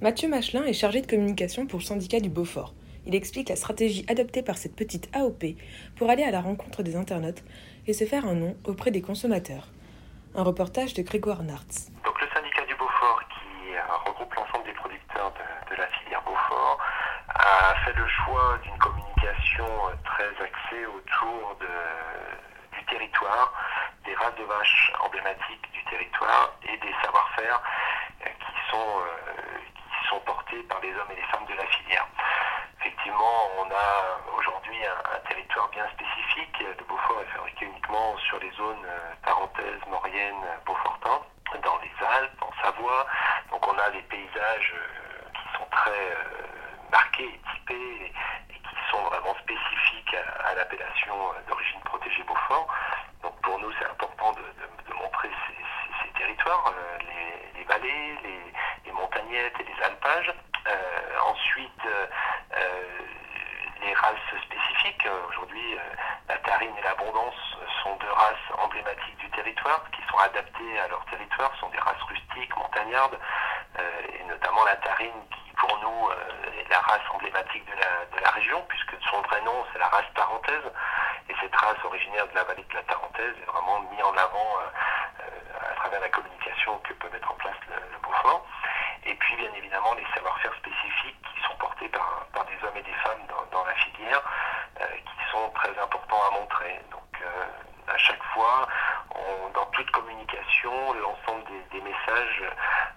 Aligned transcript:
Mathieu 0.00 0.28
Machelin 0.28 0.62
est 0.62 0.74
chargé 0.74 1.00
de 1.00 1.08
communication 1.08 1.66
pour 1.66 1.80
le 1.80 1.84
syndicat 1.84 2.20
du 2.20 2.28
Beaufort. 2.28 2.72
Il 3.04 3.16
explique 3.16 3.48
la 3.48 3.56
stratégie 3.56 4.06
adoptée 4.06 4.42
par 4.42 4.56
cette 4.56 4.76
petite 4.76 5.10
AOP 5.12 5.58
pour 5.96 6.08
aller 6.08 6.22
à 6.22 6.30
la 6.30 6.40
rencontre 6.40 6.84
des 6.84 6.94
internautes 6.94 7.42
et 7.88 7.92
se 7.92 8.04
faire 8.04 8.24
un 8.24 8.34
nom 8.34 8.56
auprès 8.64 8.92
des 8.92 9.02
consommateurs. 9.02 9.66
Un 10.36 10.44
reportage 10.44 10.94
de 10.94 11.02
Grégoire 11.02 11.42
Nartz. 11.42 11.90
Donc 12.04 12.14
le 12.20 12.28
syndicat 12.32 12.64
du 12.66 12.76
Beaufort, 12.76 13.22
qui 13.26 13.74
euh, 13.74 13.80
regroupe 14.06 14.32
l'ensemble 14.34 14.66
des 14.66 14.72
producteurs 14.78 15.34
de, 15.34 15.74
la 15.74 15.88
filière 15.88 16.22
Beaufort, 16.22 16.78
a 17.34 17.74
fait 17.84 17.98
le 17.98 18.06
choix 18.06 18.56
d'une 18.62 18.78
communication 18.78 19.66
euh, 19.66 19.98
très 20.04 20.30
axée 20.38 20.86
autour 20.86 21.58
du 21.58 22.84
territoire, 22.86 23.52
des 24.06 24.14
races 24.14 24.36
de 24.38 24.44
vaches 24.44 24.92
emblématiques 25.02 25.66
du 25.74 25.82
territoire 25.90 26.54
et 26.62 26.76
des 26.86 26.94
savoir-faire 27.02 27.60
euh, 28.22 28.30
qui 28.30 28.70
sont, 28.70 29.02
par 30.64 30.80
les 30.80 30.90
hommes 30.94 31.10
et 31.10 31.16
les 31.16 31.28
femmes 31.30 31.46
de 31.46 31.54
la 31.54 31.66
filière. 31.66 32.06
Effectivement, 32.80 33.50
on 33.58 33.70
a 33.70 34.38
aujourd'hui 34.38 34.78
un, 34.84 35.18
territoire 35.28 35.68
bien 35.68 35.86
spécifique. 35.90 36.58
Le 36.60 36.84
Beaufort 36.84 37.20
est 37.22 37.32
fabriqué 37.36 37.66
uniquement 37.66 38.16
sur 38.18 38.38
les 38.38 38.50
zones 38.52 38.86
tarentaises, 39.24 39.84
mauriennes, 39.90 40.46
beaufortin, 40.64 41.20
dans 41.62 41.78
les 41.78 42.06
Alpes, 42.06 42.42
en 42.42 42.52
Savoie. 42.62 43.06
Donc 43.50 43.66
on 43.66 43.78
a 43.78 43.90
des 43.90 44.02
paysages 44.02 44.74
qui 45.34 45.58
sont 45.58 45.66
très 45.70 46.16
marqués 46.90 47.24
et 47.34 47.40
typés 47.52 48.12
et 48.50 48.54
qui 48.54 48.90
sont 48.90 49.02
vraiment 49.02 49.34
spécifiques 49.42 50.16
à, 50.44 50.54
l'appellation 50.54 51.14
d'origine 51.48 51.80
protégée 51.80 52.22
Beaufort. 52.22 52.66
Donc 53.22 53.40
pour 53.42 53.58
nous, 53.58 53.72
c'est 53.78 53.86
important 53.86 54.32
de, 54.32 54.94
montrer 54.94 55.30
ces, 56.02 56.18
territoires, 56.18 56.72
euh, 56.76 56.98
les, 57.56 57.64
vallées, 57.64 58.18
les, 58.84 58.92
montagnettes 58.92 59.54
et 59.60 59.64
les 59.64 59.84
alpages. 59.84 60.32
Euh, 60.66 61.18
ensuite, 61.24 61.86
euh, 61.86 62.06
les 63.80 63.94
races 63.94 64.42
spécifiques. 64.44 65.07
Aujourd'hui, 65.28 65.76
la 66.28 66.36
tarine 66.38 66.76
et 66.78 66.82
l'abondance 66.82 67.34
sont 67.82 67.96
deux 67.96 68.12
races 68.12 68.48
emblématiques 68.58 69.16
du 69.18 69.30
territoire 69.30 69.82
qui 69.92 70.02
sont 70.10 70.18
adaptées 70.18 70.78
à 70.80 70.88
leur 70.88 71.04
territoire, 71.06 71.50
sont 71.60 71.68
des 71.70 71.78
races 71.78 72.02
rustiques, 72.02 72.54
montagnardes, 72.56 73.18
et 73.78 74.24
notamment 74.24 74.64
la 74.64 74.76
tarine 74.76 75.20
qui 75.30 75.52
pour 75.56 75.78
nous 75.78 76.10
est 76.58 76.68
la 76.70 76.78
race 76.80 77.02
emblématique 77.10 77.64
de 77.66 77.72
la, 77.72 78.16
de 78.16 78.22
la 78.22 78.30
région, 78.30 78.64
puisque 78.68 78.94
son 79.10 79.20
vrai 79.22 79.40
nom 79.42 79.64
c'est 79.72 79.78
la 79.78 79.88
race 79.88 80.12
tarentaise, 80.14 80.64
et 81.28 81.34
cette 81.40 81.54
race 81.54 81.82
originaire 81.84 82.26
de 82.28 82.34
la 82.34 82.44
vallée 82.44 82.64
de 82.68 82.74
la 82.74 82.82
Tarentaise 82.82 83.34
est 83.40 83.50
vraiment 83.50 83.80
mise 83.90 84.02
en 84.02 84.16
avant 84.16 84.48
à 85.60 85.74
travers 85.74 86.00
la 86.00 86.08
communication 86.08 86.78
que 86.78 86.92
peut 86.94 87.08
mettre 87.10 87.30
en 87.30 87.34
place 87.34 87.56
le, 87.68 87.74
le 87.74 87.98
Beaufort. 88.02 88.46
Et 89.04 89.14
puis 89.14 89.36
bien 89.36 89.52
évidemment 89.54 89.94
les 89.94 90.06
savoir-faire 90.14 90.54
spécifiques 90.54 91.16
qui 91.22 91.42
sont 91.46 91.56
portés 91.58 91.88
par, 91.88 92.26
par, 92.32 92.44
des 92.46 92.56
hommes 92.64 92.76
et 92.76 92.82
des 92.82 92.98
femmes 93.04 93.20
dans, 93.28 93.58
dans 93.58 93.64
la 93.64 93.74
filière, 93.74 94.22
euh, 94.80 94.84
qui 94.84 95.30
sont 95.30 95.50
très 95.50 95.76
importants 95.78 96.20
à 96.28 96.40
montrer. 96.40 96.80
Donc 96.90 97.22
euh, 97.22 97.92
à 97.92 97.98
chaque 97.98 98.22
fois, 98.34 98.66
on, 99.14 99.50
dans 99.50 99.66
toute 99.66 99.90
communication, 100.18 100.92
l'ensemble 100.94 101.44
des, 101.46 101.78
des, 101.78 101.84
messages, 101.84 102.42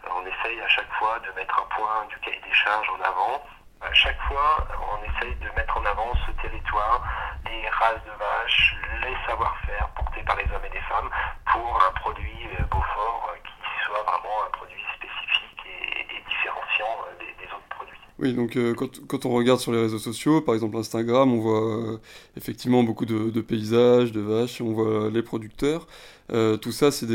on 0.10 0.26
essaye 0.26 0.60
à 0.62 0.68
chaque 0.68 0.92
fois 0.94 1.20
de 1.20 1.32
mettre 1.36 1.56
un 1.60 1.76
point 1.76 2.06
du 2.10 2.18
cahier 2.20 2.42
des 2.44 2.54
charges 2.54 2.90
en 2.90 3.02
avant. 3.04 3.44
À 3.82 3.94
chaque 3.94 4.20
fois, 4.24 4.68
on 4.94 5.04
essaye 5.04 5.36
de 5.36 5.50
mettre 5.56 5.78
en 5.78 5.86
avant 5.86 6.14
ce 6.26 6.32
territoire, 6.42 7.02
les 7.46 7.70
races 7.70 8.04
de 8.06 8.12
vaches, 8.12 8.76
les 9.04 9.16
savoir-faire 9.28 9.88
portés 9.90 10.24
par 10.24 10.36
les 10.38 10.46
hommes 10.54 10.66
et 10.66 10.74
les 10.74 10.82
femmes 10.82 11.10
pour 11.52 11.84
un 11.84 11.92
produit 12.00 12.50
Beaufort 12.70 13.34
qui 13.44 13.86
soit 13.86 14.04
vraiment 14.04 14.46
un 14.48 14.50
produit 14.52 14.84
spécifique 14.96 15.66
et, 15.66 16.16
et 16.16 16.22
différenciant 16.28 17.06
des, 17.20 17.34
des, 17.44 17.52
autres 17.52 17.70
produits. 17.70 18.00
Oui, 18.22 18.34
donc 18.34 18.56
euh, 18.56 18.76
quand, 18.76 19.26
on 19.26 19.32
regarde 19.32 19.60
sur 19.60 19.72
les 19.72 19.82
réseaux 19.82 19.98
sociaux, 19.98 20.42
par 20.42 20.54
exemple 20.54 20.78
Instagram, 20.78 21.34
on 21.34 21.40
voit 21.40 21.76
euh, 21.76 21.98
effectivement 22.38 22.84
beaucoup 22.84 23.08
de, 23.08 23.42
paysages, 23.42 24.12
de 24.12 24.22
vaches, 24.22 24.62
on 24.62 24.74
voit 24.74 25.10
les 25.10 25.24
producteurs. 25.24 25.88
Euh, 26.32 26.56
tout 26.56 26.72
ça, 26.72 26.92
c'est 26.92 27.06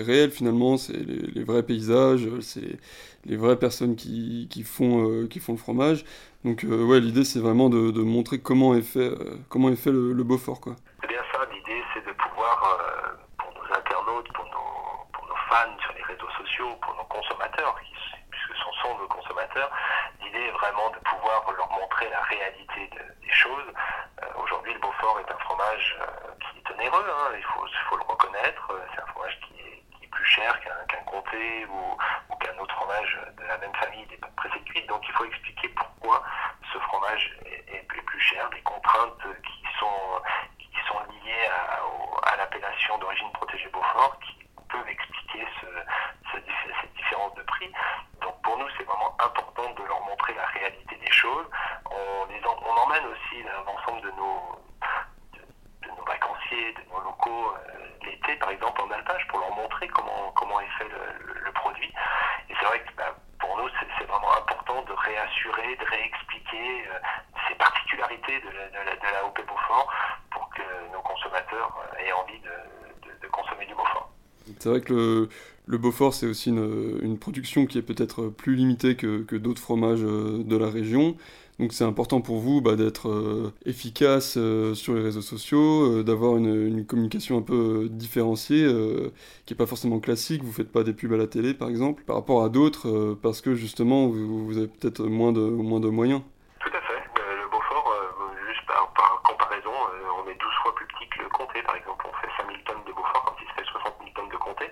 réel 0.00 0.30
finalement, 0.30 0.76
c'est 0.76 0.96
les, 0.96 1.42
vrais 1.42 1.64
paysages, 1.64 2.28
c'est 2.40 2.78
les 3.26 3.36
vraies 3.36 3.58
personnes 3.58 3.96
qui, 3.96 4.48
font, 4.64 5.26
le 5.28 5.56
fromage. 5.56 6.04
Donc 6.44 6.64
ouais, 6.64 7.00
l'idée 7.00 7.24
c'est 7.24 7.40
vraiment 7.40 7.68
de, 7.68 8.00
montrer 8.02 8.38
comment 8.38 8.76
est 8.76 8.82
fait, 8.82 9.10
le, 9.86 10.12
le 10.12 10.22
Beaufort. 10.22 10.60
C'est 11.00 11.08
bien 11.08 11.22
ça, 11.32 11.40
l'idée 11.52 11.82
c'est 11.94 12.06
de 12.06 12.12
pouvoir, 12.12 12.78
pour 13.36 13.52
nos 13.54 13.74
internautes, 13.76 14.28
pour 14.32 14.44
nos, 14.44 15.34
fans 15.50 15.76
sur 15.82 15.92
les 15.94 16.04
réseaux 16.04 16.30
sociaux, 16.38 16.68
pour 16.80 16.94
nos 16.94 17.08
consommateurs, 17.08 17.74
nos 18.96 19.08
consommateurs, 19.08 19.70
l'idée 20.20 20.46
est 20.46 20.50
vraiment 20.52 20.90
de 20.90 20.98
pouvoir 20.98 21.44
leur 21.56 21.70
montrer 21.70 22.08
la 22.10 22.20
réalité 22.22 22.88
de, 22.88 23.26
des 23.26 23.32
choses. 23.32 23.66
Euh, 24.22 24.26
Aujourd'hui, 24.42 24.72
le 24.72 24.80
Beaufort 24.80 25.20
est 25.20 25.30
un 25.30 25.38
fromage 25.38 25.96
euh, 26.00 26.06
qui 26.40 26.58
est 26.58 26.74
onéreux, 26.74 27.06
hein, 27.10 27.32
il, 27.36 27.44
faut, 27.44 27.96
le 27.96 28.02
reconnaître. 28.04 28.72
C'est 28.94 29.02
un 29.02 29.06
fromage 29.06 29.38
qui 29.40 29.60
est, 29.60 30.08
plus 30.10 30.24
cher 30.24 30.58
qu'un 30.60 30.74
qu 30.88 31.04
comté 31.04 31.66
ou, 31.66 31.96
qu'un 32.40 32.56
autre 32.58 32.74
fromage 32.74 33.20
de 33.36 33.44
la 33.44 33.58
même 33.58 33.74
famille 33.74 34.06
des 34.06 34.16
pressés 34.36 34.60
cuites. 34.62 34.86
Donc 34.88 35.02
il 35.06 35.12
faut 35.12 35.24
expliquer 35.24 35.68
pourquoi 35.68 36.22
ce 36.72 36.78
fromage 36.78 37.36
est, 37.46 37.86
plus 37.86 38.20
cher, 38.20 38.48
les 38.52 38.62
contraintes 38.62 39.22
qui 39.44 39.78
sont, 39.78 40.22
qui 40.58 40.80
sont 40.88 40.98
liées 41.12 41.46
à 42.24 42.36
l'appellation 42.36 42.98
d'origine 42.98 43.30
protégée 43.32 43.68
Beaufort, 43.68 44.18
qui 44.20 44.38
peuvent 44.68 44.88
expliquer 44.88 45.46
ce, 45.60 45.66
ce, 46.32 46.38
cette 46.80 46.94
différence 46.94 47.34
de 47.34 47.42
prix. 47.42 47.70
Donc 48.20 48.40
pour 48.42 48.56
nous, 48.58 48.68
c'est 48.76 48.84
vraiment 48.84 49.14
important 49.18 49.70
de 49.74 49.82
leur 49.84 50.00
la 50.34 50.46
réalité 50.46 50.96
des 50.96 51.12
choses. 51.12 51.46
On, 51.90 52.76
emmène 52.78 53.06
aussi 53.06 53.42
l'ensemble 53.66 54.00
de 54.02 54.10
nos, 54.12 54.58
vacanciers, 56.06 56.72
de 56.74 56.82
nos 56.92 57.00
locaux 57.00 57.54
euh, 57.54 58.06
l'été, 58.06 58.36
par 58.36 58.50
exemple, 58.50 58.80
en 58.82 58.90
alpage, 58.90 59.26
pour 59.28 59.40
leur 59.40 59.54
montrer 59.54 59.88
comment, 59.88 60.60
est 60.60 60.78
fait 60.78 60.88
le 60.88 61.52
produit. 61.52 61.92
Et 62.48 62.54
c'est 62.58 62.66
vrai 62.66 62.80
que 62.80 62.92
bah, 62.96 63.14
pour 63.38 63.56
nous, 63.56 63.68
c'est 63.98 64.04
vraiment 64.04 64.36
important 64.36 64.82
de 64.82 64.92
réassurer, 64.92 65.76
de 65.76 65.84
réexpliquer 65.84 66.88
euh, 66.88 66.98
ces 67.48 67.54
particularités 67.54 68.40
de 68.40 68.50
la, 68.50 68.68
de 68.68 68.78
la, 68.78 68.96
de 68.96 69.12
la 69.12 69.24
OP 69.26 69.40
Beaufort 69.46 69.92
pour 70.30 70.48
que 70.50 70.62
nos 70.92 71.02
consommateurs 71.02 71.76
euh, 71.78 72.04
aient 72.04 72.12
envie 72.12 72.40
de, 72.40 73.08
de, 73.08 73.18
de 73.20 73.26
consommer 73.28 73.66
du 73.66 73.74
Beaufort. 73.74 74.10
C'est 74.60 74.68
vrai 74.68 74.80
que 74.80 75.28
le, 75.66 75.78
Beaufort, 75.78 76.14
c'est 76.14 76.26
aussi 76.26 76.50
une, 76.50 77.18
production 77.18 77.66
qui 77.66 77.78
est 77.78 77.82
peut-être 77.82 78.28
plus 78.28 78.54
limitée 78.54 78.96
que, 78.96 79.22
que 79.22 79.36
d'autres 79.36 79.60
fromages 79.60 80.02
euh, 80.02 80.42
de 80.42 80.56
la 80.56 80.68
région. 80.68 81.16
Donc 81.58 81.72
c'est 81.72 81.84
important 81.84 82.20
pour 82.20 82.38
vous 82.38 82.60
bah, 82.60 82.76
d'être 82.76 83.08
euh, 83.08 83.52
efficace 83.66 84.36
euh, 84.36 84.74
sur 84.74 84.94
les 84.94 85.02
réseaux 85.02 85.22
sociaux, 85.22 86.04
d'avoir 86.04 86.36
une, 86.36 86.86
communication 86.86 87.36
un 87.36 87.42
peu 87.42 87.88
différenciée, 87.90 88.66
qui 89.44 89.52
n'est 89.52 89.56
pas 89.56 89.66
forcément 89.66 89.98
classique. 89.98 90.42
Vous 90.42 90.50
ne 90.50 90.54
faites 90.54 90.70
pas 90.70 90.84
des 90.84 90.92
pubs 90.92 91.12
à 91.12 91.16
la 91.16 91.26
télé, 91.26 91.54
par 91.54 91.68
exemple, 91.68 92.04
par 92.04 92.16
rapport 92.16 92.44
à 92.44 92.48
d'autres, 92.48 93.16
parce 93.22 93.40
que 93.40 93.54
justement, 93.54 94.06
vous, 94.06 94.56
avez 94.56 94.68
peut-être 94.68 95.02
moins 95.02 95.32
de, 95.32 95.40
moins 95.40 95.80
de 95.80 95.88
moyens. 95.88 96.22
Tout 96.60 96.70
à 96.70 96.80
fait. 96.80 97.02
Le 97.16 97.50
Beaufort, 97.50 97.92
juste 98.48 98.66
par, 98.66 98.92
par 98.94 99.20
comparaison, 99.24 99.74
on 100.22 100.30
est 100.30 100.38
12 100.38 100.48
fois 100.62 100.74
plus 100.76 100.86
petit 100.86 101.08
que 101.10 101.22
le 101.22 101.28
Comté, 101.28 101.60
par 101.62 101.76
exemple 101.76 102.06
5000 102.38 102.62
tonnes 102.64 102.84
de 102.86 102.92
Beaufort 102.92 103.24
quand 103.26 103.36
il 103.42 103.48
se 103.48 103.54
fait 103.54 103.66
60 103.66 103.94
000 103.98 104.10
tonnes 104.14 104.30
de 104.30 104.36
Comté. 104.36 104.70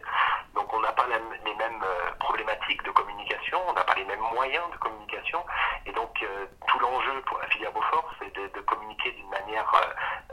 Donc 0.55 0.73
on 0.73 0.81
n'a 0.81 0.93
pas 0.93 1.07
la, 1.09 1.19
les 1.19 1.55
mêmes 1.59 1.83
problématiques 2.21 2.85
de 2.85 2.91
communication, 2.91 3.59
on 3.69 3.73
n'a 3.75 3.85
pas 3.85 3.95
les 3.97 4.05
mêmes 4.05 4.23
moyens 4.47 4.71
de 4.71 4.77
communication. 4.79 5.45
Et 5.87 5.93
donc 5.93 6.11
euh, 6.23 6.47
tout 6.69 6.79
l'enjeu 6.79 7.21
pour 7.27 7.39
la 7.39 7.47
filière 7.49 7.73
Beaufort, 7.73 8.11
c'est 8.19 8.33
de, 8.35 8.61
communiquer 8.61 9.11
d'une 9.13 9.29
manière, 9.29 9.71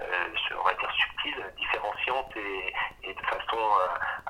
euh, 0.02 0.28
on 0.60 0.64
va 0.64 0.74
dire, 0.74 0.92
subtile, 0.92 1.54
différenciante 1.58 2.36
et, 2.36 3.14
de 3.14 3.22
façon 3.26 3.60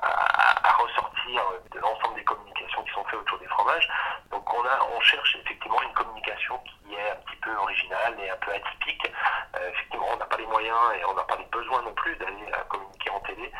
à, 0.02 0.72
ressortir 0.76 1.42
de 1.72 1.78
l'ensemble 1.80 2.16
des 2.16 2.24
communications 2.24 2.82
qui 2.82 2.92
sont 2.92 3.04
faites 3.04 3.20
autour 3.20 3.38
des 3.38 3.46
fromages. 3.46 3.88
Donc 4.30 4.42
on, 4.52 4.62
a, 4.64 4.78
on 4.96 5.00
cherche 5.00 5.36
effectivement 5.36 5.80
une 5.82 5.92
communication 5.92 6.58
qui 6.64 6.94
est 6.94 7.10
un 7.10 7.16
petit 7.16 7.36
peu 7.36 7.54
originale 7.56 8.14
et 8.20 8.30
un 8.30 8.36
peu 8.36 8.52
atypique. 8.52 9.10
Euh, 9.56 9.70
effectivement, 9.70 10.06
on 10.12 10.16
n'a 10.16 10.26
pas 10.26 10.36
les 10.36 10.46
moyens 10.46 10.78
et 10.98 11.04
on 11.06 11.14
n'a 11.14 11.22
pas 11.22 11.36
les 11.36 11.46
besoins 11.46 11.82
non 11.82 11.92
plus 11.94 12.04
plus 12.04 12.16
d'aller 12.16 12.52
communiquer 12.68 12.93
télé. 13.34 13.50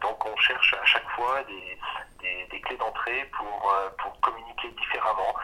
donc 0.00 0.24
on 0.26 0.36
cherche 0.36 0.74
à 0.74 0.84
chaque 0.84 1.08
fois 1.10 1.42
des, 1.44 1.78
des, 2.50 2.60
clés 2.60 2.76
d'entrée 2.76 3.24
pour, 3.36 3.74
pour 3.98 4.20
communiquer 4.20 4.68
différemment. 4.70 5.34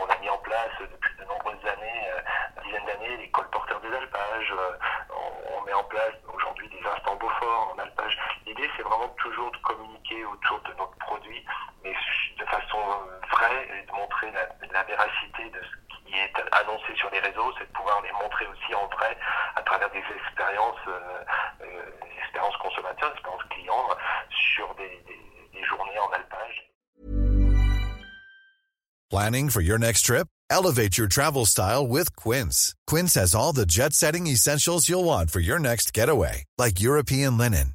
on 0.00 0.06
a 0.06 0.16
mis 0.18 0.28
en 0.28 0.38
place 0.38 0.70
depuis 0.80 1.14
de 1.18 1.24
nombreuses 1.24 1.64
années, 1.66 2.06
dizaines 2.64 2.86
d'années, 2.86 3.16
les 3.18 3.30
colporteurs 3.30 3.80
des 3.80 3.94
alpages. 3.94 4.54
On, 5.10 5.62
met 5.62 5.72
en 5.72 5.84
place 5.84 6.14
aujourd'hui 6.34 6.68
des 6.68 6.86
instants 6.88 7.14
Beaufort 7.16 7.74
en 7.74 7.78
alpage. 7.78 8.18
L'idée 8.46 8.68
c'est 8.76 8.82
vraiment 8.82 9.08
toujours 9.20 9.50
de 9.52 9.58
communiquer 9.58 10.24
autour 10.24 10.60
de 10.62 10.72
notre 10.74 10.96
produit, 10.96 11.44
mais 11.84 11.94
de 12.38 12.44
façon 12.46 12.78
vraie 13.30 13.68
et 13.78 13.86
de 13.86 13.92
montrer 13.92 14.30
la, 14.32 14.48
la 14.72 14.82
véracité 14.82 15.50
de 15.50 15.60
ce 15.62 15.91
qui 16.12 16.18
est 16.18 16.32
annoncé 16.52 16.94
sur 16.96 17.10
les 17.10 17.20
réseaux, 17.20 17.52
c'est 17.58 17.66
de 17.66 17.72
pouvoir 17.72 18.00
les 18.02 18.12
montrer 18.12 18.46
aussi 18.46 18.74
en 18.74 18.86
vrai 18.88 19.16
à 19.56 19.62
travers 19.62 19.90
des 19.90 20.04
expériences, 20.14 20.84
euh, 20.86 21.24
euh, 21.62 21.90
expériences 22.22 22.56
consommateurs, 22.58 23.12
expériences 23.12 23.48
clients 23.50 23.88
sur 24.54 24.74
des, 24.74 25.02
des, 25.08 25.64
journées 25.64 25.98
en 25.98 26.12
alpage. 26.12 26.68
Planning 29.10 29.48
for 29.48 29.60
your 29.60 29.78
next 29.78 30.04
trip? 30.06 30.26
Elevate 30.50 30.98
your 30.98 31.06
travel 31.06 31.46
style 31.46 31.86
with 31.86 32.14
Quince. 32.16 32.74
Quince 32.86 33.14
has 33.14 33.34
all 33.34 33.52
the 33.52 33.64
jet-setting 33.64 34.26
essentials 34.26 34.88
you'll 34.88 35.04
want 35.04 35.30
for 35.30 35.40
your 35.40 35.58
next 35.58 35.94
getaway, 35.94 36.44
like 36.58 36.80
European 36.80 37.38
linen, 37.38 37.74